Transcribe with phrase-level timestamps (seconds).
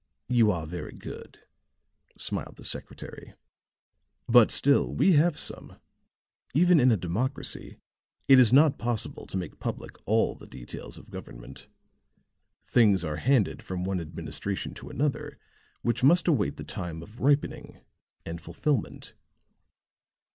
[0.29, 1.41] "You are very good,"
[2.17, 3.35] smiled the secretary.
[4.27, 5.75] "But, still, we have some.
[6.55, 7.77] Even in a democracy,
[8.27, 11.67] it is not possible to make public all the details of government.
[12.63, 15.37] Things are handed from one administration to another
[15.83, 17.79] which must await the time of ripening
[18.25, 19.13] and fulfilment."